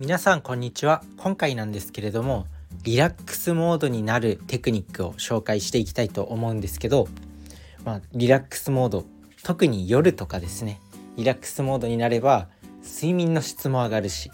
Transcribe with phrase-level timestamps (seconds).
[0.00, 1.02] 皆さんこんにちは。
[1.18, 2.46] 今回なんですけれども
[2.84, 7.06] リラックスモードになるテクニックを紹介していきたいと思うんですけど、
[7.84, 9.04] まあ、リラックスモード
[9.42, 10.80] 特に夜とかですね。
[11.18, 12.48] リラックスモードになれば
[12.82, 14.30] 睡眠の質も上がるし、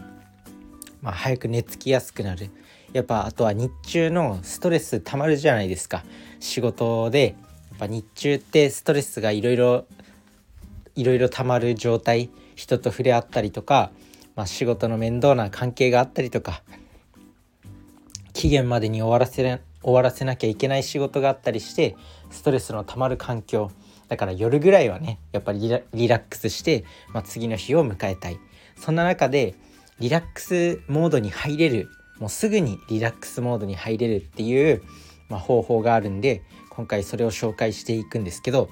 [1.03, 2.51] まあ、早く寝つきやすくなる。
[2.93, 6.05] やっぱあとは日中のストレスたまるじゃないですか。
[6.39, 7.35] 仕事で
[7.71, 9.87] やっぱ日中ってストレスがいろいろ
[10.95, 13.91] いろいろたまる状態人と触れ合ったりとか、
[14.37, 16.63] まあ、仕事の面倒な関係があったりとか
[18.33, 21.97] 期限までに終わらせ終わらせなきゃいけない仕事があったりして
[22.31, 23.71] ストレスのたまる環境
[24.09, 25.61] だから夜ぐらいはねやっぱり
[25.95, 28.39] リラックスして、まあ、次の日を迎えたい
[28.77, 29.55] そんな中で
[29.99, 34.83] リラックスモードに入れるもうすぐにリラックスモードに入れるっていう、
[35.29, 38.69] まあ、方法があるんで今回それを紹介していくんですけど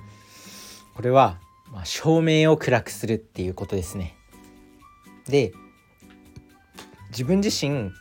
[0.94, 1.38] これは
[1.74, 4.16] ま、照明を暗くするっていうことですね。
[5.28, 5.52] で
[7.10, 7.92] 自分自身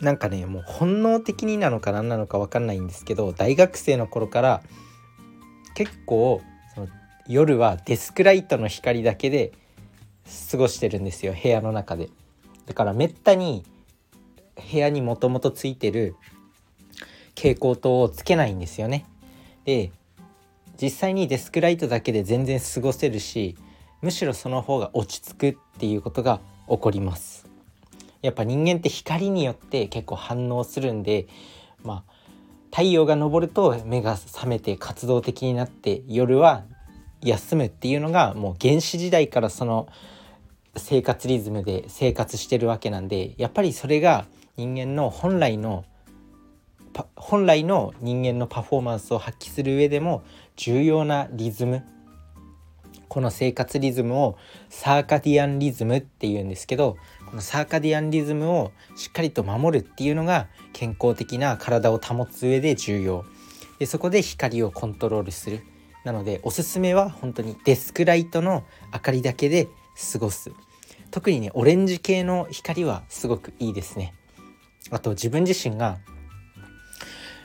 [0.00, 4.62] なんかねもう本能的になのか何なのか分かんないんですけど大学生の頃から
[5.74, 6.42] 結構
[6.74, 6.88] その
[7.26, 9.52] 夜はデスクライトの光だけで
[10.50, 12.10] 過ごしてるんですよ部屋の中で。
[12.66, 13.64] だからめったに
[14.72, 16.16] 部屋にもともとついてる
[17.36, 19.06] 蛍光灯をつけないんですよね。
[19.64, 19.92] で
[20.80, 23.56] 実際にデスクライトだけで全然過ごせるし
[24.02, 27.46] むしろその方が落ち着くっていうことが起こります。
[28.22, 31.26] やっぱ人間って光によって結構反応するんで
[31.82, 32.12] まあ
[32.70, 36.64] 太陽が昇ると目が覚めて活動的になって夜は
[37.22, 39.88] 休むっていうのがもう原始時代からその
[40.76, 45.84] 生活リズムで生活してるわけなんでやっぱりそれが人間の本来の
[47.14, 50.22] 本来の人間のパフォーマンスを発揮する上でも
[50.56, 51.82] 重要なリズム
[53.16, 54.36] この生活リズムを
[54.68, 63.24] サーカディアンリズムっていうんですけどこのサーカディアンリズムをしっかりと守るっていうのが健康的な体を保つ上で重要。
[63.78, 65.62] でそこで光をコントロールする。
[66.04, 69.68] なのでおすすめは本当にデスクライトの明かりだけで
[70.12, 70.52] 過ごす。
[71.10, 74.12] 特にねオレンジ系の光はすごくいいですね。
[74.90, 76.00] あと自分自身が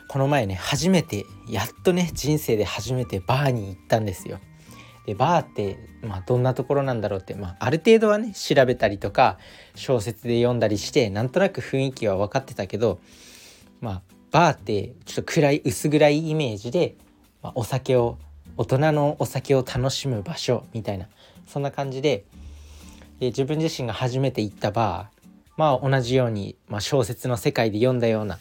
[0.09, 4.41] この前ね初めてやっとね人生で初めてバーに行ったんですよ。
[5.05, 9.37] でバーって、まあ、どんなところなんだろうって、まあ、ある程度はね調べたりとか
[9.75, 12.99] 小説で読んだりしてなんとなく雰囲気は分かってたけど、
[13.79, 14.01] まあ、
[14.31, 16.95] バーってちょっと暗い薄暗いイメージで、
[17.41, 18.17] まあ、お酒を
[18.57, 21.07] 大人のお酒を楽しむ場所みたいな
[21.47, 22.25] そんな感じで
[23.19, 25.21] で自分自身が初めて行ったバー
[25.57, 28.39] まあ同じように、まあ、小説の世界で読んだような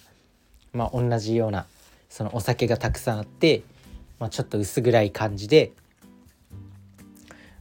[0.73, 1.67] まあ、同じような
[2.09, 3.63] そのお酒がたくさんあって、
[4.19, 5.73] まあ、ちょっと薄暗い感じで、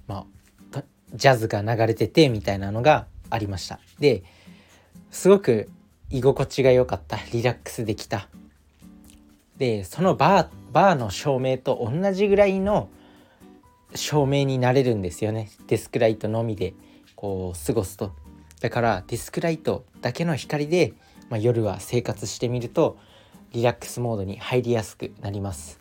[0.09, 0.25] ま
[0.73, 0.83] あ、
[1.13, 3.79] ジャズが流れててみたいなのがありました。
[3.99, 4.23] で
[5.11, 5.69] すごく
[6.09, 7.17] 居心地が良かった。
[7.31, 8.27] リラックスできた。
[9.57, 12.89] でそのバーバーの照明と同じぐらいの
[13.95, 15.49] 照明になれるんですよね。
[15.67, 16.73] デスクライトのみで
[17.15, 18.11] こう過ごすと。
[18.59, 20.93] だからデスクライトだけの光で
[21.29, 22.97] まあ、夜は生活してみると
[23.53, 25.79] リラックスモードに入りやすくなります。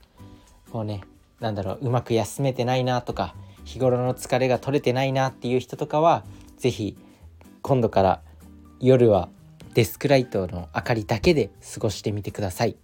[0.73, 1.03] もうね
[1.41, 3.35] なんだろううまく休めてないなとか
[3.69, 6.25] 日頃の疲れが取れてないなっていう人とかは
[6.57, 6.97] 是非
[7.61, 8.23] 今度から
[8.81, 9.29] 夜は
[9.75, 12.77] デスクライトの明かりだけで過ごしてみてください。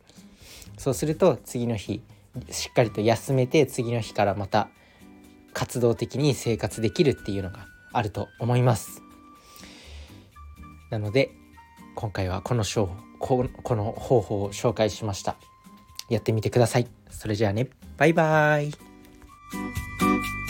[0.77, 2.03] そうすると次の日
[2.51, 4.69] しっかりと休めて次の日からまた
[5.55, 9.01] 活動的に生活できるっていうのがあると思います。
[10.91, 11.31] なので
[11.95, 12.63] 今回はこの
[13.19, 15.37] ここの方法を紹介しました。
[16.11, 16.89] やってみてください。
[17.09, 17.71] それじゃあね。
[17.97, 20.44] バイバーイ。